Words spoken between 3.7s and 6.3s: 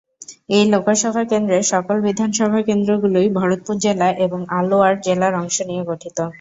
জেলা এবং আলওয়ার জেলার অংশ নিয়ে গঠিত।